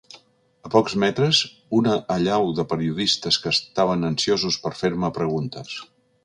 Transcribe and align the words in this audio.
A 0.67 0.69
pocs 0.75 0.95
metres, 1.01 1.41
una 1.79 1.97
allau 2.15 2.47
de 2.61 2.65
periodistes 2.71 3.39
que 3.45 3.53
estaven 3.57 4.09
ansiosos 4.11 4.59
per 4.65 4.73
fer-me 4.81 5.13
preguntes. 5.21 5.79